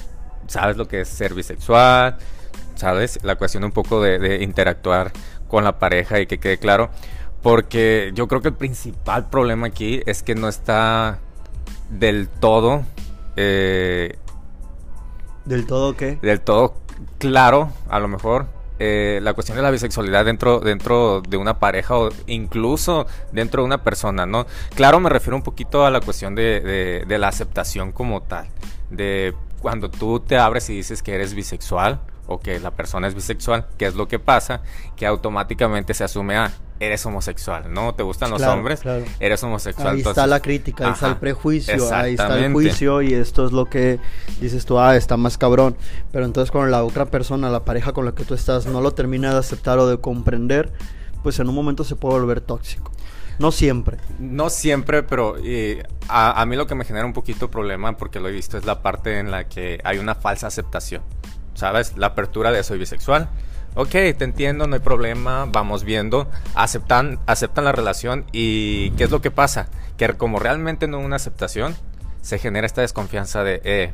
[0.46, 2.18] ¿sabes lo que es ser bisexual?
[2.76, 3.18] ¿Sabes?
[3.22, 5.12] La cuestión un poco de, de interactuar
[5.48, 6.90] con la pareja y que quede claro.
[7.42, 11.18] Porque yo creo que el principal problema aquí es que no está
[11.90, 12.84] del todo...
[13.36, 14.16] Eh,
[15.44, 16.18] ¿Del todo qué?
[16.22, 16.74] Del todo
[17.18, 18.46] claro, a lo mejor,
[18.78, 23.66] eh, la cuestión de la bisexualidad dentro, dentro de una pareja o incluso dentro de
[23.66, 24.46] una persona, ¿no?
[24.74, 28.46] Claro, me refiero un poquito a la cuestión de, de la aceptación como tal.
[28.90, 33.14] De cuando tú te abres y dices que eres bisexual o que la persona es
[33.14, 34.62] bisexual, ¿qué es lo que pasa?
[34.96, 37.94] Que automáticamente se asume, ah, eres homosexual, ¿no?
[37.94, 38.82] ¿Te gustan los hombres?
[39.20, 39.94] Eres homosexual.
[39.94, 43.52] Ahí está la crítica, ahí está el prejuicio, ahí está el juicio y esto es
[43.52, 43.98] lo que
[44.40, 45.76] dices tú, ah, está más cabrón.
[46.12, 48.92] Pero entonces cuando la otra persona, la pareja con la que tú estás, no lo
[48.92, 50.72] termina de aceptar o de comprender,
[51.22, 52.92] pues en un momento se puede volver tóxico.
[53.38, 53.98] No siempre.
[54.18, 55.36] No siempre, pero
[56.08, 58.64] a, a, mí lo que me genera un poquito problema, porque lo he visto, es
[58.64, 61.02] la parte en la que hay una falsa aceptación.
[61.56, 61.96] ¿Sabes?
[61.96, 63.28] La apertura de soy bisexual.
[63.74, 66.30] Ok, te entiendo, no hay problema, vamos viendo.
[66.54, 69.68] Aceptan, aceptan la relación y ¿qué es lo que pasa?
[69.98, 71.76] Que como realmente no hay una aceptación,
[72.22, 73.92] se genera esta desconfianza de, eh,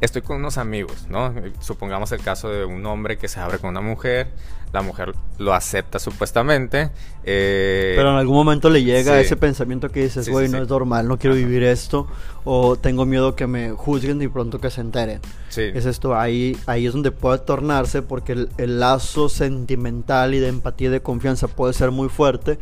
[0.00, 1.34] estoy con unos amigos, ¿no?
[1.60, 4.28] Supongamos el caso de un hombre que se abre con una mujer,
[4.76, 6.90] la mujer lo acepta supuestamente.
[7.24, 11.08] Eh, Pero en algún momento le llega ese pensamiento que dices, güey, no es normal,
[11.08, 12.06] no quiero vivir esto,
[12.44, 15.20] o tengo miedo que me juzguen y pronto que se enteren.
[15.56, 20.48] Es esto, ahí, ahí es donde puede tornarse porque el, el lazo sentimental y de
[20.48, 22.58] empatía y de confianza puede ser muy fuerte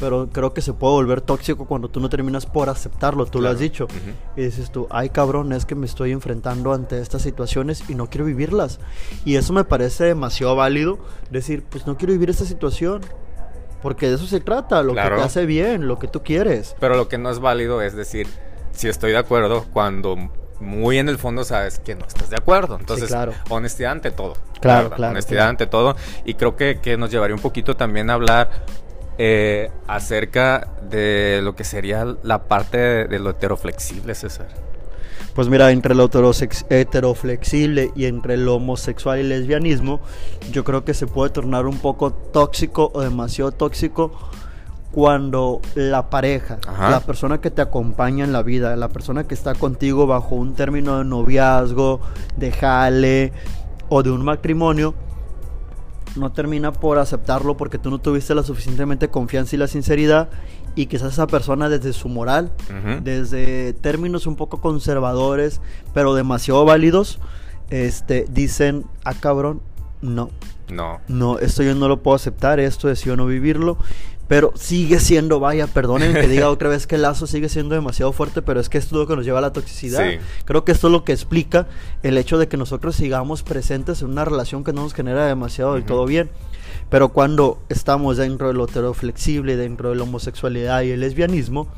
[0.00, 3.48] pero creo que se puede volver tóxico cuando tú no terminas por aceptarlo, tú lo
[3.48, 3.62] has Claro.
[3.62, 3.84] dicho.
[3.84, 4.40] Ujú.
[4.40, 8.08] Y dices tú, ay cabrón, es que me estoy enfrentando ante estas situaciones y no
[8.08, 8.78] quiero vivirlas.
[9.24, 10.98] Y eso me parece demasiado válido,
[11.30, 13.00] decir, pues no quiero vivir esta situación.
[13.82, 15.16] Porque de eso se trata, lo que Claro.
[15.18, 16.74] te hace bien, lo que tú quieres.
[16.80, 18.26] Pero lo que no es válido es decir,
[18.72, 20.16] si estoy de acuerdo, cuando
[20.58, 22.76] muy en el fondo sabes que no estás de acuerdo.
[22.80, 23.32] Entonces, claro.
[23.50, 24.34] honestidad ante todo.
[24.60, 25.50] Claro, claro, Honestidad claro.
[25.50, 25.96] ante todo.
[26.24, 28.50] Y creo que, que nos llevaría un poquito también a hablar
[29.18, 34.46] eh, acerca de lo que sería la parte de, de lo heteroflexible, César.
[35.34, 36.10] Pues mira, entre lo
[36.70, 40.00] heteroflexible y entre lo homosexual y lesbianismo,
[40.50, 44.10] yo creo que se puede tornar un poco tóxico o demasiado tóxico
[44.90, 46.90] cuando la pareja, Ajá.
[46.90, 50.54] la persona que te acompaña en la vida, la persona que está contigo bajo un
[50.54, 52.00] término de noviazgo,
[52.36, 53.32] de jale
[53.88, 54.94] o de un matrimonio,
[56.16, 60.28] no termina por aceptarlo porque tú no tuviste la suficientemente confianza y la sinceridad
[60.74, 62.52] y quizás esa persona desde su moral
[63.02, 65.60] desde términos un poco conservadores,
[65.94, 67.18] pero demasiado válidos,
[67.70, 69.60] este, dicen, ah cabrón,
[70.00, 70.30] no,
[70.70, 71.00] No.
[71.08, 73.76] no, esto yo no lo puedo aceptar, esto decido no vivirlo,
[74.28, 78.12] pero sigue siendo, vaya, perdonen que diga otra vez que el lazo sigue siendo demasiado
[78.12, 80.04] fuerte, pero es que esto es lo que nos lleva a la toxicidad.
[80.08, 80.18] Sí.
[80.44, 81.66] Creo que esto es lo que explica
[82.02, 85.74] el hecho de que nosotros sigamos presentes en una relación que no nos genera demasiado
[85.74, 86.30] del todo bien.
[86.90, 91.68] Pero cuando estamos dentro de lo heteroflexible, dentro de la homosexualidad y el lesbianismo,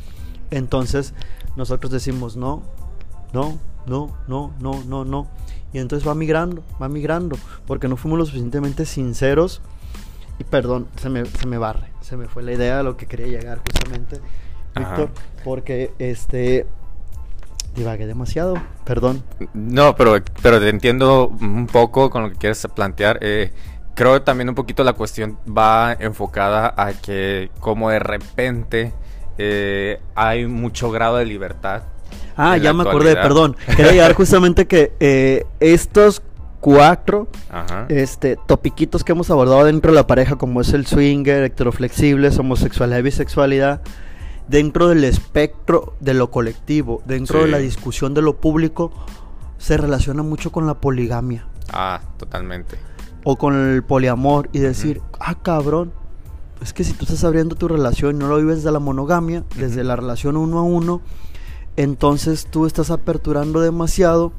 [0.50, 1.14] entonces
[1.56, 2.62] nosotros decimos no,
[3.32, 5.28] no, no, no, no, no, no.
[5.72, 7.36] Y entonces va migrando, va migrando,
[7.66, 9.60] porque no fuimos lo suficientemente sinceros.
[10.40, 13.04] Y perdón, se me, se me barre, se me fue la idea de lo que
[13.06, 14.20] quería llegar justamente.
[14.74, 15.10] Víctor,
[15.44, 16.66] porque este
[17.74, 19.22] divagué demasiado, perdón.
[19.52, 23.18] No, pero, pero te entiendo un poco con lo que quieres plantear.
[23.20, 23.52] eh,
[23.94, 28.94] creo que también un poquito la cuestión va enfocada a que como de repente
[29.36, 31.82] eh, hay mucho grado de libertad.
[32.34, 33.56] Ah, ya me acordé, perdón.
[33.76, 36.22] Quería llegar justamente que eh, estos
[36.60, 37.86] cuatro Ajá.
[37.88, 42.98] este, topiquitos que hemos abordado dentro de la pareja, como es el swinger, heteroflexibles, homosexualidad
[42.98, 43.80] y bisexualidad,
[44.48, 48.92] dentro del espectro de lo colectivo, dentro de la discusión de lo público,
[49.58, 52.76] se relaciona mucho con la poligamia Ah, totalmente.
[53.24, 55.92] o con el poliamor y decir, ah, cabrón,
[56.62, 59.44] es que si tú estás abriendo tu relación y no lo vives desde la monogamia,
[59.56, 61.00] desde la relación uno a uno,
[61.76, 64.32] entonces tú estás aperturando demasiado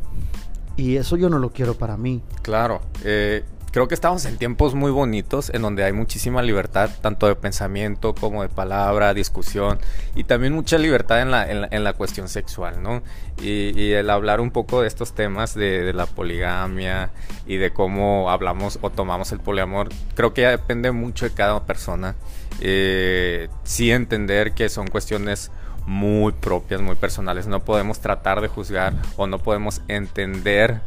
[0.75, 2.21] y eso yo no lo quiero para mí.
[2.41, 7.27] Claro, eh, creo que estamos en tiempos muy bonitos en donde hay muchísima libertad, tanto
[7.27, 9.79] de pensamiento como de palabra, discusión
[10.15, 13.01] y también mucha libertad en la, en la, cuestión sexual, ¿no?
[13.41, 17.11] Y, y el hablar un poco de estos temas de, de la poligamia
[17.45, 21.65] y de cómo hablamos o tomamos el poliamor, creo que ya depende mucho de cada
[21.65, 22.15] persona.
[22.59, 25.51] Eh, sí entender que son cuestiones
[25.85, 27.47] muy propias, muy personales.
[27.47, 30.81] No podemos tratar de juzgar o no podemos entender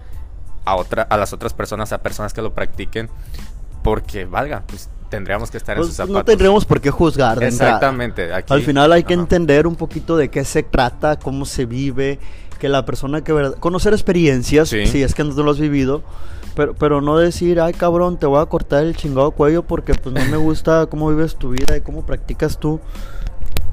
[0.65, 3.11] a, otra, a las otras personas, a personas que lo practiquen,
[3.83, 6.25] porque valga, pues tendríamos que estar en Pues, sus no zapatos.
[6.27, 7.39] tendríamos por qué juzgar.
[7.39, 7.49] de.
[7.49, 8.33] Exactamente.
[8.33, 12.19] Aquí, Al final hay que entender un poquito de qué se trata, cómo se vive,
[12.59, 13.57] que la persona que verdad...
[13.61, 14.87] Conocer experiencias, Sí.
[14.87, 16.03] si es que no lo has vivido,
[16.57, 20.15] pero, pero no decir, ay cabrón, te voy a cortar el chingado cuello porque pues
[20.15, 22.81] no me gusta cómo vives tu vida y cómo practicas tú,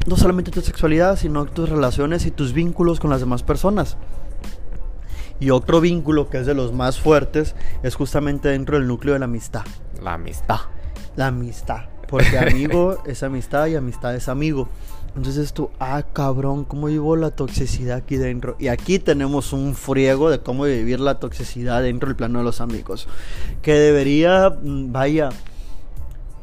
[0.07, 3.97] no solamente tu sexualidad, sino tus relaciones y tus vínculos con las demás personas.
[5.39, 9.19] Y otro vínculo que es de los más fuertes es justamente dentro del núcleo de
[9.19, 9.63] la amistad.
[10.01, 10.59] La amistad.
[11.15, 11.85] La amistad.
[12.07, 14.69] Porque amigo es amistad y amistad es amigo.
[15.15, 18.55] Entonces tú, ah, cabrón, ¿cómo vivo la toxicidad aquí dentro?
[18.59, 22.61] Y aquí tenemos un friego de cómo vivir la toxicidad dentro del plano de los
[22.61, 23.07] amigos.
[23.61, 25.29] Que debería, mm, vaya,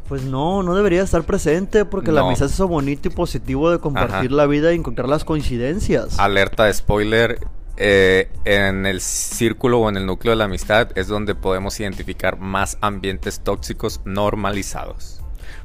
[0.09, 3.79] pues no, no debería estar presente porque la amistad es eso bonito y positivo de
[3.79, 4.37] compartir Ajá.
[4.37, 6.18] la vida y encontrar las coincidencias.
[6.18, 7.38] Alerta de spoiler.
[7.77, 12.38] eh, en el círculo o en el núcleo de la amistad es donde podemos identificar
[12.38, 15.21] más ambientes tóxicos normalizados.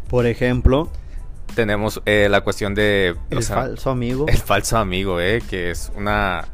[0.09, 0.89] Por ejemplo,
[1.55, 4.25] Tenemos eh, la cuestión de el falso amigo.
[4.27, 6.45] El falso amigo, eh, que es una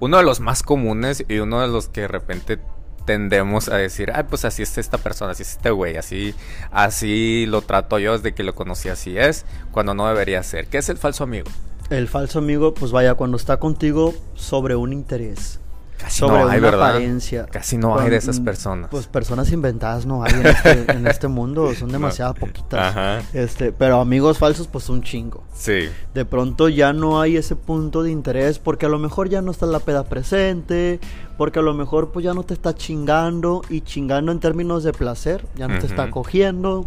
[0.00, 2.58] uno de los más comunes y uno de los que de repente
[3.04, 6.34] tendemos a decir, ay, pues así es esta persona, así es este güey, así,
[6.70, 10.66] así lo trato yo desde que lo conocí, así es, cuando no debería ser.
[10.66, 11.50] ¿Qué es el falso amigo?
[11.90, 15.60] El falso amigo, pues vaya, cuando está contigo sobre un interés.
[16.04, 16.90] Casi sobre no hay, una ¿verdad?
[16.90, 17.46] apariencia.
[17.46, 18.90] Casi no hay de esas personas.
[18.90, 22.90] Pues personas inventadas no hay en este, en este mundo, son demasiado poquitas.
[22.90, 23.22] Ajá.
[23.32, 25.44] Este, pero amigos falsos, pues un chingo.
[25.54, 25.88] Sí.
[26.12, 29.50] De pronto ya no hay ese punto de interés porque a lo mejor ya no
[29.50, 31.00] está la peda presente,
[31.38, 34.92] porque a lo mejor pues ya no te está chingando y chingando en términos de
[34.92, 36.86] placer, ya no te está cogiendo.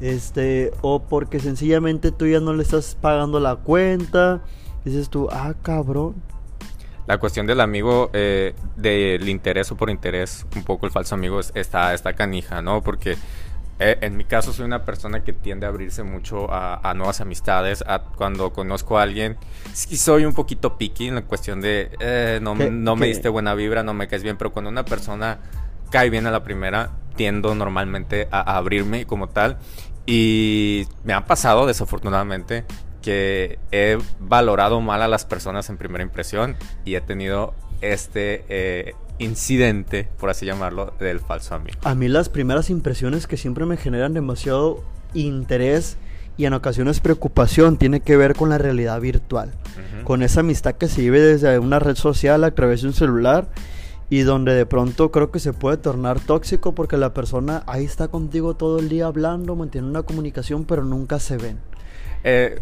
[0.00, 4.42] Este, o porque sencillamente tú ya no le estás pagando la cuenta.
[4.84, 6.16] Dices tú, ah, cabrón.
[7.08, 11.40] La cuestión del amigo, eh, del interés o por interés, un poco el falso amigo,
[11.40, 12.82] está, está canija, ¿no?
[12.82, 13.16] Porque
[13.78, 17.82] eh, en mi caso soy una persona que tiende a abrirse mucho a, nuevas amistades.
[18.16, 19.38] cuando conozco a alguien,
[19.72, 23.54] sí soy un poquito picky en la cuestión de eh, no, no me diste buena
[23.54, 25.38] vibra, no me caes bien, pero cuando una persona
[25.90, 29.56] cae bien a la primera, tiendo normalmente a, abrirme como tal.
[30.04, 32.64] Y me ha pasado, desafortunadamente,
[33.08, 38.92] que he valorado mal a las personas en primera impresión y he tenido este eh,
[39.18, 41.78] incidente, por así llamarlo, del falso amigo.
[41.84, 45.96] A mí las primeras impresiones que siempre me generan demasiado interés
[46.36, 49.54] y en ocasiones preocupación tiene que ver con la realidad virtual,
[50.04, 53.48] con esa amistad que se vive desde una red social a través de un celular
[54.10, 58.08] y donde de pronto creo que se puede tornar tóxico porque la persona ahí está
[58.08, 61.58] contigo todo el día hablando, mantiene una comunicación pero nunca se ven.
[62.24, 62.58] Eh,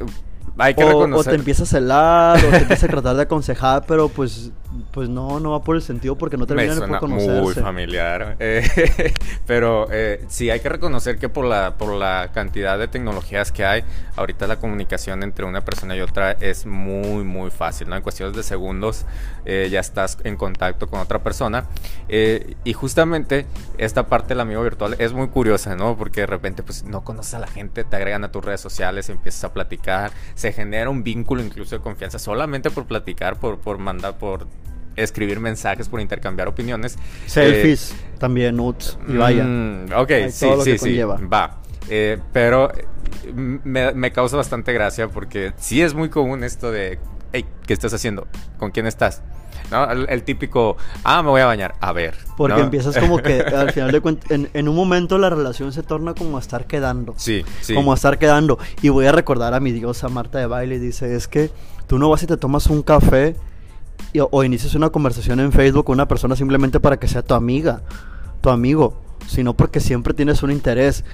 [0.58, 1.32] hay que o, reconocer.
[1.32, 4.50] o te empieza a celar o te empieza a tratar de aconsejar, pero pues
[4.92, 7.40] pues no, no va por el sentido porque no terminan por conocerse.
[7.40, 8.36] muy familiar.
[8.38, 9.12] Eh,
[9.46, 13.64] pero eh, sí, hay que reconocer que por la, por la cantidad de tecnologías que
[13.64, 13.84] hay,
[14.16, 17.96] ahorita la comunicación entre una persona y otra es muy, muy fácil, ¿no?
[17.96, 19.06] En cuestiones de segundos
[19.44, 21.66] eh, ya estás en contacto con otra persona.
[22.08, 23.46] y justamente
[23.78, 25.96] esta parte del amigo virtual es muy curiosa, ¿no?
[25.96, 29.08] Porque de repente pues no conoces a la gente, te agregan a tus redes sociales,
[29.08, 33.78] empiezas a platicar, se genera un vínculo incluso de confianza solamente por platicar, por, por
[33.78, 34.46] mandar, por
[34.96, 36.98] escribir mensajes, por intercambiar opiniones.
[37.26, 39.44] Selfies, eh, también nudes, y vaya.
[39.44, 41.61] Mm, ok, sí, sí, sí, va.
[41.88, 42.72] Eh, pero
[43.32, 46.98] me, me, causa bastante gracia porque sí es muy común esto de,
[47.32, 48.26] hey, ¿qué estás haciendo?
[48.59, 49.22] ¿Con quién estás?
[49.70, 49.90] ¿No?
[49.90, 52.14] El, típico, ah, me voy a bañar, a ver.
[52.37, 55.82] Porque empiezas como que al final de cuentas, en, en, un momento la relación se
[55.82, 57.14] torna como a estar quedando.
[57.16, 57.74] Sí, sí.
[57.74, 58.59] Como a estar quedando.
[58.82, 61.50] Y voy a recordar a mi diosa Marta de baile, dice, es que
[61.88, 63.35] tú no vas y te tomas un café
[64.30, 67.82] o inicias una conversación en Facebook con una persona simplemente para que sea tu amiga,
[68.40, 71.04] tu amigo, sino porque siempre tienes un interés.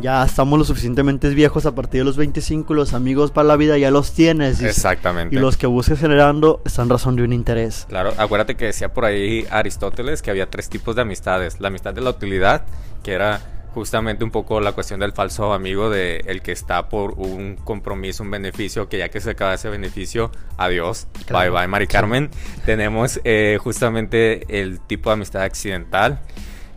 [0.00, 3.78] Ya estamos lo suficientemente viejos a partir de los 25 los amigos para la vida
[3.78, 4.60] ya los tienes.
[4.60, 5.34] Exactamente.
[5.34, 7.86] Y los que busques generando están razón de un interés.
[7.88, 11.60] Claro, acuérdate que decía por ahí Aristóteles que había tres tipos de amistades.
[11.60, 12.64] La amistad de la utilidad,
[13.02, 13.40] que era
[13.72, 18.22] justamente un poco la cuestión del falso amigo de el que está por un compromiso,
[18.22, 22.30] un beneficio, que ya que se acaba ese beneficio, adiós, bye bye Mari Carmen.
[22.64, 26.20] Tenemos eh, justamente el tipo de amistad accidental,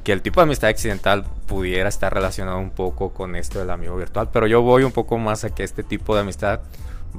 [0.03, 3.95] que el tipo de amistad accidental pudiera estar relacionado un poco con esto del amigo
[3.97, 6.61] virtual, pero yo voy un poco más a que este tipo de amistad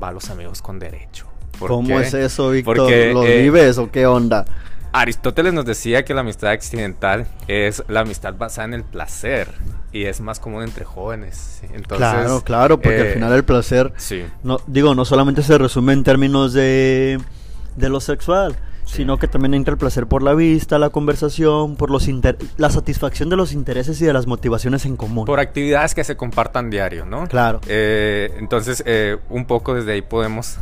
[0.02, 1.26] va a los amigos con derecho.
[1.58, 2.76] ¿Cómo es eso, Víctor?
[2.76, 4.44] ¿Lo eh, vives o qué onda?
[5.00, 9.48] Aristóteles nos decía que la amistad accidental es la amistad basada en el placer
[9.92, 11.60] y es más común entre jóvenes.
[11.64, 14.24] Entonces, claro, claro, porque al eh, final el placer, sí.
[14.42, 17.20] no, digo, no solamente se resume en términos de,
[17.76, 18.56] de lo sexual,
[18.86, 22.08] sino que también entra el placer por la vista, la conversación, por los
[22.56, 25.26] la satisfacción de los intereses y de las motivaciones en común.
[25.26, 27.26] Por actividades que se compartan diario, ¿no?
[27.26, 27.60] Claro.
[27.66, 30.56] Eh, entonces, eh, un poco desde ahí podemos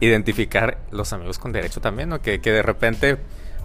[0.00, 2.20] identificar los amigos con derecho también, ¿no?
[2.20, 3.18] Que, que de repente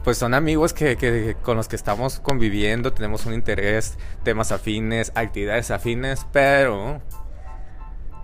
[0.03, 5.71] pues son amigos que, con los que estamos conviviendo, tenemos un interés, temas afines, actividades
[5.71, 7.01] afines, pero...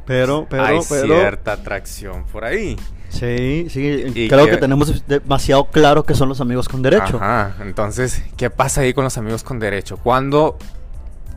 [0.05, 2.77] Pero, pero, hay cierta atracción por ahí.
[3.09, 7.17] Sí, sí, creo que, tenemos demasiado claro que son los amigos con derecho.
[7.17, 9.97] Ajá, entonces, ¿qué pasa ahí con los amigos con derecho?
[9.97, 10.59] Cuando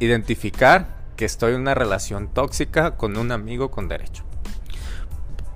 [0.00, 4.24] identificar que estoy en una relación tóxica con un amigo con derecho.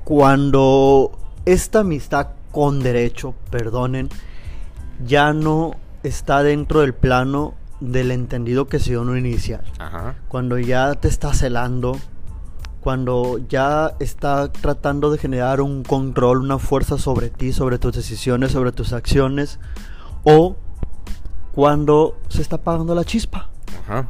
[0.04, 1.12] Cuando
[1.44, 4.08] esta amistad con derecho, perdonen,
[5.04, 9.62] ya no está dentro del plano del entendido que se dio en un inicial.
[10.28, 11.98] Cuando ya te está celando,
[12.80, 18.52] cuando ya está tratando de generar un control, una fuerza sobre ti, sobre tus decisiones,
[18.52, 19.58] sobre tus acciones,
[20.24, 20.56] o
[21.52, 23.50] cuando se está apagando la chispa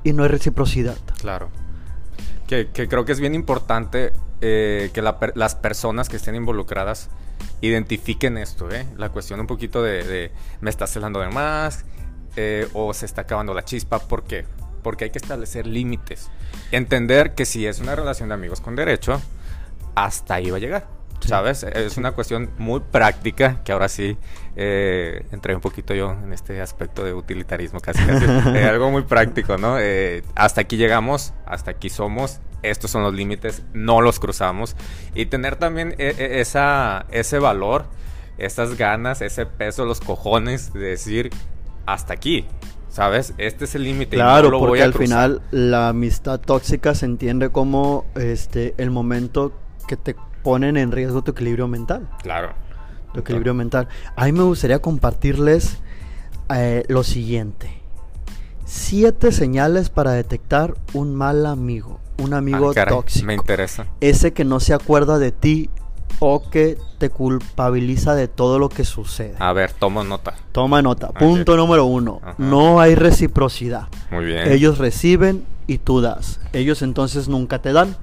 [0.04, 0.96] y no hay reciprocidad.
[1.20, 1.50] Claro.
[2.46, 7.08] Que, creo que es bien importante eh, que las personas que estén involucradas
[7.60, 8.86] identifiquen esto, ¿eh?
[8.96, 11.84] La cuestión un poquito de, me está celando de más
[12.36, 14.00] eh, o se está acabando la chispa.
[14.00, 14.44] ¿Por qué?
[14.82, 16.28] Porque hay que establecer límites.
[16.72, 19.22] Entender que si es una relación de amigos con derecho,
[19.94, 20.88] hasta ahí va a llegar.
[21.20, 21.62] ¿Sabes?
[21.62, 24.18] Es una cuestión muy práctica que ahora sí
[24.56, 28.24] eh, entré un poquito yo en este aspecto de utilitarismo, casi, casi.
[28.56, 29.78] Eh, algo muy práctico, ¿no?
[29.78, 34.76] Eh, hasta aquí llegamos, hasta aquí somos, estos son los límites, no los cruzamos.
[35.14, 37.86] Y tener también e, e, esa, ese valor,
[38.38, 41.30] esas ganas, ese peso, los cojones de decir
[41.86, 42.46] hasta aquí.
[42.88, 43.32] ¿Sabes?
[43.38, 44.16] Este es el límite.
[44.16, 49.54] Claro, porque al final la amistad tóxica se entiende como este el momento
[49.88, 52.06] que te ponen en riesgo tu equilibrio mental.
[52.22, 52.52] Claro.
[53.14, 53.88] Tu equilibrio mental.
[54.14, 55.78] A mí me gustaría compartirles
[56.54, 57.70] eh, lo siguiente.
[58.66, 62.01] Siete señales para detectar un mal amigo.
[62.18, 63.26] Un amigo Ah, tóxico.
[63.26, 63.86] Me interesa.
[64.00, 65.70] Ese que no se acuerda de ti
[66.18, 69.34] o que te culpabiliza de todo lo que sucede.
[69.38, 70.34] A ver, tomo nota.
[70.52, 71.08] Toma nota.
[71.08, 72.20] Punto número uno.
[72.22, 72.34] Ajá.
[72.38, 73.88] No hay reciprocidad.
[74.10, 74.50] Muy bien.
[74.50, 76.38] Ellos reciben y tú das.
[76.52, 77.96] Ellos entonces nunca te dan.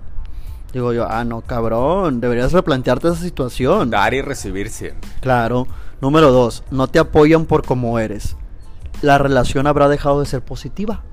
[0.73, 3.89] Digo yo, ah, no, cabrón, deberías replantearte esa situación.
[3.89, 5.09] Dar y recibir siempre.
[5.21, 5.67] Claro.
[6.01, 8.35] Número dos, no te apoyan por como eres.
[9.01, 11.03] La relación habrá dejado de ser positiva.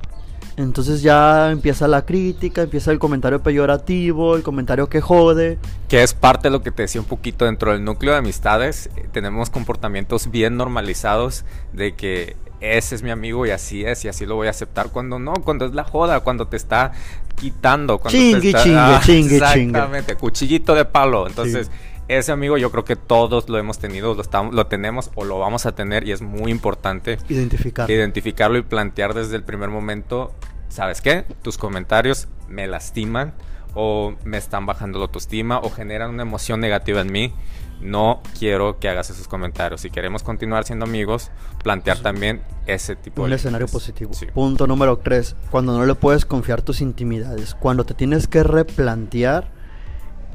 [0.57, 5.59] Entonces ya empieza la crítica, empieza el comentario peyorativo, el comentario que jode.
[5.88, 8.88] Que es parte de lo que te decía un poquito dentro del núcleo de amistades.
[8.97, 14.09] eh, Tenemos comportamientos bien normalizados de que ese es mi amigo y así es y
[14.09, 14.88] así lo voy a aceptar.
[14.90, 16.92] Cuando no, cuando es la joda, cuando te está
[17.35, 17.99] quitando.
[17.99, 18.62] Cuando Chingue, te está...
[18.62, 19.37] chingue, chingue, chingue.
[19.37, 21.27] Exactamente, cuchillito de palo.
[21.27, 21.73] Entonces, Sí.
[22.09, 25.38] Ese amigo yo creo que todos lo hemos tenido, lo, estamos, lo tenemos o lo
[25.38, 27.90] vamos a tener y es muy importante Identificar.
[27.90, 30.33] identificarlo y plantear desde el primer momento,
[30.69, 31.25] ¿sabes qué?
[31.42, 33.35] Tus comentarios me lastiman
[33.75, 37.33] o me están bajando la autoestima o generan una emoción negativa en mí.
[37.81, 39.83] No quiero que hagas esos comentarios.
[39.83, 41.31] Si queremos continuar siendo amigos,
[41.62, 43.73] plantear también ese tipo un de escenario límites.
[43.75, 44.14] positivo.
[44.14, 44.27] Sí.
[44.33, 45.37] Punto número 3.
[45.51, 47.55] Cuando no le puedes confiar tus intimidades.
[47.55, 49.51] Cuando te tienes que replantear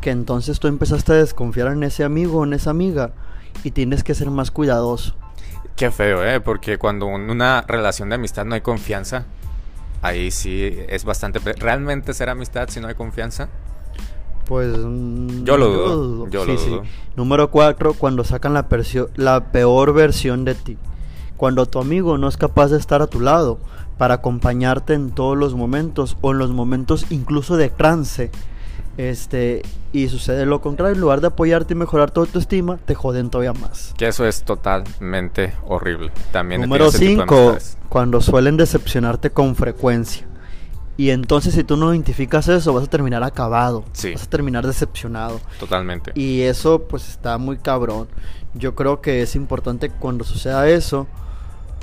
[0.02, 3.12] que entonces tú empezaste a desconfiar en ese amigo o en esa amiga
[3.64, 5.16] y tienes que ser más cuidadoso.
[5.76, 6.42] Qué feo, ¿eh?
[6.42, 9.26] Porque cuando en una relación de amistad no hay confianza,
[10.02, 11.40] ahí sí es bastante...
[11.40, 13.50] ¿Realmente será amistad si no hay confianza?
[14.46, 16.84] Pues Yo lo dudo, yo lo Sí, dudo.
[17.16, 20.78] Número 4, cuando sacan la peor versión de ti.
[21.38, 23.60] Cuando tu amigo no es capaz de estar a tu lado
[23.98, 28.30] para acompañarte en todos los momentos o en los momentos incluso de trance.
[28.97, 29.62] Este,
[29.93, 33.54] y sucede lo contrario, en lugar de apoyarte y mejorar tu autoestima, te joden todavía
[33.54, 33.93] más.
[33.97, 36.12] Que eso es totalmente horrible.
[36.32, 37.77] También Número tenido ese tipo de 5, amistades.
[37.89, 40.27] cuando suelen decepcionarte con frecuencia.
[40.97, 43.86] Y entonces si tú no identificas eso, vas a terminar acabado.
[43.93, 44.13] Sí.
[44.13, 45.39] Vas a terminar decepcionado.
[45.60, 46.12] Totalmente.
[46.15, 48.08] Y eso pues está muy cabrón.
[48.54, 51.08] Yo creo que es importante que cuando suceda eso,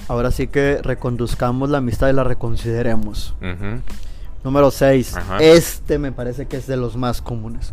[0.09, 3.35] ahora sí que reconduzcamos la amistad y la reconsideremos.
[3.41, 3.81] Ujú.
[4.45, 5.17] Número 6.
[5.17, 5.39] Ajá.
[5.39, 7.73] Este me parece que es de los más comunes.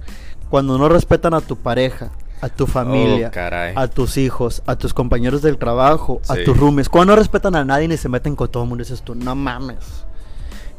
[0.49, 3.31] Cuando no respetan a tu pareja, a tu familia,
[3.75, 6.89] Oh, a tus hijos, a tus compañeros del trabajo, a tus roomies.
[6.89, 9.35] Cuando no respetan a nadie ni se meten con todo el mundo, dices tú, no
[9.35, 10.05] mames.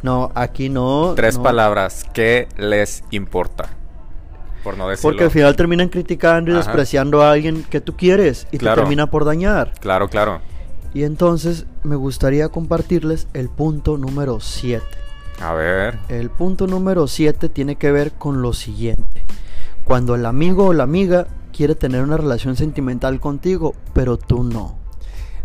[0.03, 1.15] No, aquí no.
[1.17, 1.43] Tres no.
[1.43, 2.05] palabras.
[2.13, 3.71] ¿Qué les importa?
[4.63, 5.11] Por no decirlo.
[5.11, 6.65] Porque al final terminan criticando y Ajá.
[6.65, 8.77] despreciando a alguien que tú quieres y Claro.
[8.77, 9.73] te termina por dañar.
[9.81, 10.41] Claro, claro.
[10.93, 14.85] Y entonces me gustaría compartirles el punto número 7.
[15.41, 15.99] A ver.
[16.09, 19.25] El punto número 7 tiene que ver con lo siguiente.
[19.85, 24.79] Cuando el amigo o la amiga quiere tener una relación sentimental contigo, pero tú no.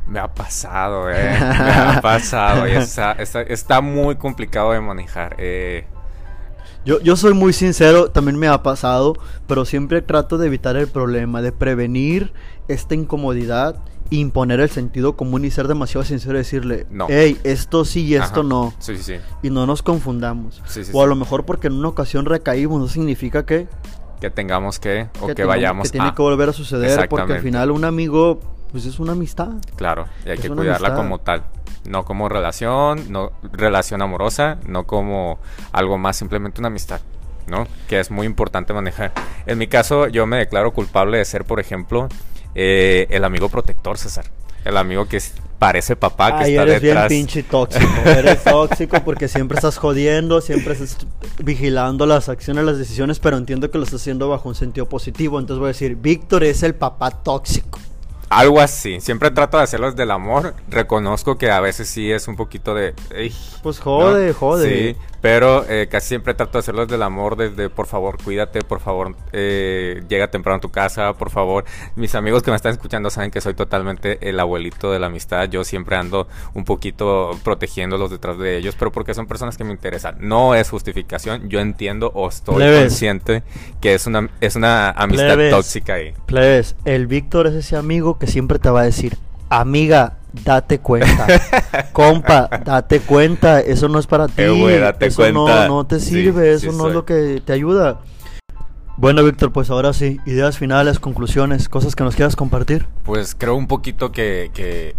[0.07, 1.37] Me ha pasado, eh.
[1.39, 2.67] Me ha pasado.
[2.67, 5.35] Y está, está, está muy complicado de manejar.
[5.37, 5.85] Eh,
[6.83, 9.13] Yo, yo soy muy sincero, también me ha pasado,
[9.47, 12.33] pero siempre trato de evitar el problema, de prevenir
[12.67, 13.75] esta incomodidad,
[14.19, 17.07] imponer el sentido común y ser demasiado sincero y decirle, No.
[17.09, 18.49] hey, esto sí y esto ajá.
[18.49, 18.73] no.
[18.79, 19.15] Sí, sí, sí.
[19.41, 20.61] Y no nos confundamos.
[20.65, 23.67] Sí, sí, o a lo mejor porque en una ocasión recaímos, no significa que,
[24.19, 26.13] Que tengamos que, o que, vayamos que tiene a.
[26.15, 28.39] que volver a suceder, porque al final un amigo,
[28.71, 29.49] pues es una amistad.
[29.77, 30.95] Claro, y hay Es que cuidarla amistad.
[30.95, 31.43] como tal.
[31.89, 35.39] No como relación, no relación amorosa, no como
[35.71, 37.01] algo más, simplemente una amistad,
[37.47, 37.65] ¿no?
[37.89, 39.13] Que es muy importante manejar.
[39.47, 42.07] En mi caso, yo me declaro culpable de ser, por ejemplo,
[42.55, 44.25] eh, el amigo protector, César.
[44.63, 45.19] El amigo que
[45.57, 47.09] parece papá, que Ay, está eres detrás.
[47.09, 47.85] bien pinche tóxico.
[48.05, 50.97] Eres tóxico porque siempre estás jodiendo, siempre estás
[51.43, 55.39] vigilando las acciones, las decisiones, pero entiendo que lo estás haciendo bajo un sentido positivo.
[55.39, 57.79] Entonces voy a decir, Víctor es el papá tóxico.
[58.31, 59.01] Algo así.
[59.01, 60.53] Siempre trato de hacerlo desde el amor.
[60.69, 62.93] Reconozco que a veces sí es un poquito de.
[63.13, 64.33] "Ey", Pues jode, ¿no?
[64.33, 64.69] jode.
[64.93, 68.61] Sí, pero eh, casi siempre trato de hacerlo desde el amor, desde por favor, cuídate,
[68.61, 71.65] por favor, eh, llega temprano a tu casa, por favor.
[71.95, 75.49] Mis amigos que me están escuchando saben que soy totalmente el abuelito de la amistad.
[75.49, 79.71] Yo siempre ando un poquito protegiéndolos detrás de ellos, pero porque son personas que me
[79.73, 80.15] interesan.
[80.19, 81.49] No es justificación.
[81.49, 82.79] Yo entiendo o estoy Plebes.
[82.83, 83.43] consciente
[83.81, 85.51] que es una, es una amistad Plebes.
[85.51, 86.13] tóxica ahí.
[86.25, 89.17] Plebes, el Víctor es ese amigo que siempre te va a decir,
[89.49, 91.25] amiga, date cuenta.
[91.91, 94.43] Compa, date cuenta, eso no es para ti.
[94.43, 95.67] Eh, güey, date eso cuenta.
[95.67, 96.89] No, no te sirve, sí eso no soy.
[96.89, 98.01] es lo que te ayuda.
[98.95, 102.85] Bueno, Víctor, pues ahora sí, ideas finales, conclusiones, cosas que nos quieras compartir.
[103.01, 104.95] Pues creo un poquito que, que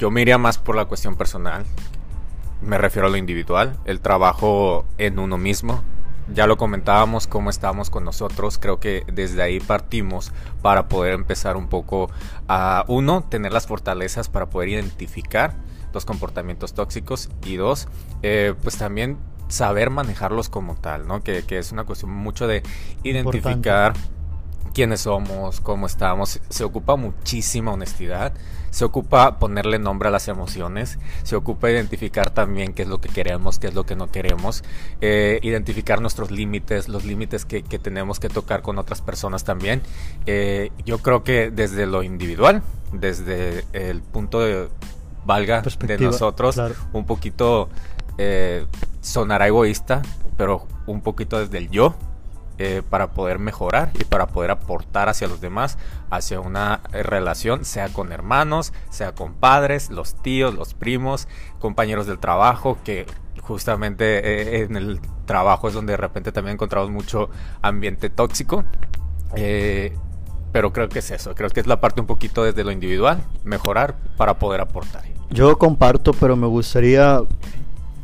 [0.00, 1.64] yo me iría más por la cuestión personal.
[2.62, 5.84] me refiero a lo individual, el trabajo en uno mismo.
[6.32, 8.58] Ya lo comentábamos, cómo estábamos con nosotros.
[8.58, 12.10] Creo que desde ahí partimos para poder empezar un poco
[12.48, 15.54] a, uno, tener las fortalezas para poder identificar
[15.92, 17.88] los comportamientos tóxicos y dos,
[18.22, 19.18] eh, pues también
[19.48, 21.22] saber manejarlos como tal, ¿no?
[21.22, 22.62] Que, que es una cuestión mucho de
[23.02, 23.94] identificar
[24.74, 26.40] quiénes somos, cómo estamos.
[26.48, 28.34] Se ocupa muchísima honestidad,
[28.76, 33.08] se ocupa ponerle nombre a las emociones, se ocupa identificar también qué es lo que
[33.08, 34.64] queremos, qué es lo que no queremos,
[35.00, 39.80] eh, identificar nuestros límites, los límites que, tenemos que tocar con otras personas también.
[40.26, 42.62] Eh, yo creo que desde lo individual,
[42.92, 44.68] desde el punto de
[45.24, 46.60] valga de nosotros,
[46.92, 47.70] un poquito
[48.18, 48.66] eh,
[49.00, 50.02] sonará egoísta,
[50.36, 51.94] pero un poquito desde el yo,
[52.58, 55.76] eh, para poder mejorar y para poder aportar hacia los demás,
[56.10, 61.28] hacia una eh, relación, sea con hermanos, sea con padres, los tíos, los primos,
[61.58, 63.04] compañeros del trabajo, que
[63.42, 67.28] justamente eh, en el trabajo es donde de repente también encontramos mucho
[67.60, 68.64] ambiente tóxico.
[70.52, 73.22] pero creo que es eso, creo que es la parte un poquito desde lo individual,
[73.44, 75.02] mejorar para poder aportar.
[75.28, 77.20] Yo comparto, pero me gustaría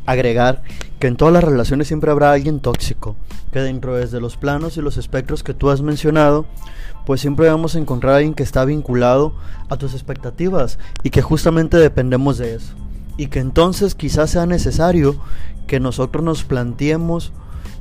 [0.04, 0.62] agregar
[1.02, 3.16] que en todas las relaciones siempre habrá alguien tóxico,
[3.50, 6.46] que dentro desde los planos y los espectros que tú has mencionado,
[7.04, 9.34] pues siempre vamos a encontrar a alguien que está vinculado
[9.68, 12.74] a tus expectativas y que justamente dependemos de eso.
[13.16, 15.16] Y que entonces quizás sea necesario
[15.66, 17.32] que nosotros nos planteemos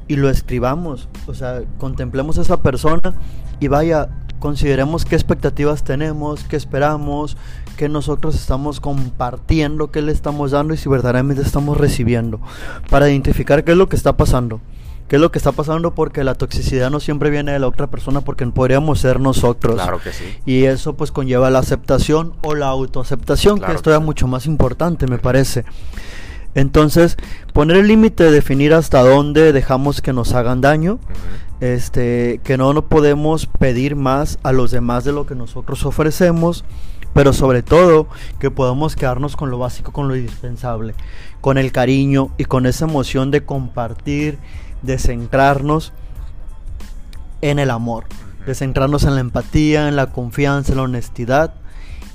[0.08, 3.14] y lo escribamos, o sea, contemplemos a esa persona
[3.60, 4.10] y vaya,
[4.40, 7.38] consideremos qué expectativas tenemos, qué esperamos,
[7.78, 12.40] qué nosotros estamos compartiendo, qué le estamos dando y si verdaderamente estamos recibiendo,
[12.90, 14.62] para identificar qué es lo que está pasando.
[15.08, 15.94] ¿Qué es lo que está pasando?
[15.94, 19.76] Porque la toxicidad no siempre viene de la otra persona, porque podríamos ser nosotros.
[19.76, 20.24] Claro que sí.
[20.46, 25.08] Y eso pues conlleva la aceptación o la autoaceptación, que esto es mucho más importante,
[25.08, 25.66] me parece.
[26.56, 27.18] Entonces,
[27.52, 31.00] poner el límite, definir hasta dónde dejamos que nos hagan daño,
[31.60, 36.66] este, que no nos podemos pedir más a los demás de lo que nosotros ofrecemos,
[37.14, 38.08] pero sobre todo
[38.40, 40.96] que podamos quedarnos con lo básico, con lo indispensable,
[41.42, 44.38] con el cariño y con esa emoción de compartir,
[44.82, 45.94] de centrarnos
[47.42, 48.06] en el amor,
[48.46, 51.54] de centrarnos en la empatía, en la confianza, en la honestidad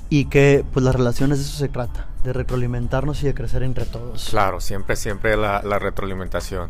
[0.09, 3.85] y que pues las relaciones de eso se trata de retroalimentarnos y de crecer entre
[3.85, 4.27] todos.
[4.29, 6.69] Claro, siempre, siempre la, retroalimentación.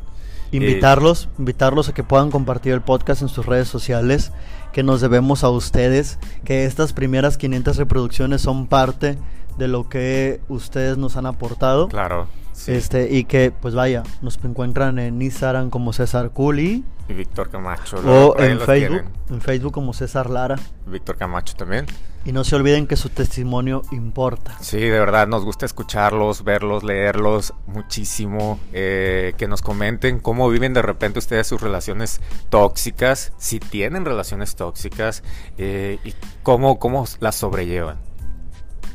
[0.52, 4.32] Invitarlos, invitarlos a que puedan compartir el podcast en sus redes sociales,
[4.72, 9.18] que nos debemos a ustedes, que estas primeras 500 reproducciones son parte
[9.58, 11.88] de lo que ustedes nos han aportado.
[11.90, 12.28] Claro.
[12.66, 16.84] Este, y que, pues vaya, nos encuentran en Instagram como César Culi.
[17.08, 17.98] Y Víctor Camacho.
[17.98, 20.58] O en Facebook, en Facebook como César Lara.
[20.86, 21.86] Víctor Camacho también.
[22.26, 24.58] Y no se olviden que su testimonio importa.
[24.60, 28.60] Sí, de verdad, nos gusta escucharlos, verlos, leerlos muchísimo.
[28.74, 34.56] Eh, que nos comenten cómo viven de repente ustedes sus relaciones tóxicas, si tienen relaciones
[34.56, 35.24] tóxicas
[35.58, 37.98] eh, y cómo, cómo las sobrellevan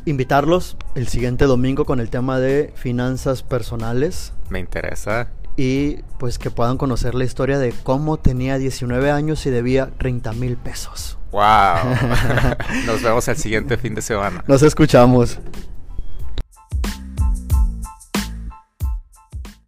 [0.04, 4.32] invitarlos el siguiente domingo con el tema de finanzas personales.
[4.48, 5.28] Me interesa.
[5.56, 10.32] Y pues que puedan conocer la historia de cómo tenía 19 años y debía 30
[10.32, 11.18] mil pesos.
[11.30, 11.42] ¡Wow!
[12.86, 14.44] Nos vemos el siguiente fin de semana.
[14.46, 15.38] Nos escuchamos.